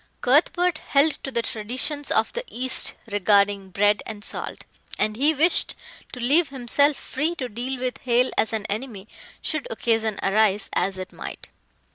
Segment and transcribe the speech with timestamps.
[0.21, 4.63] Cuthbert held to the traditions of the East regarding bread and salt,
[4.97, 5.75] and he wished
[6.11, 9.07] to leave himself free to deal with Hale as an enemy,
[9.43, 11.49] should occasion arise, as it might.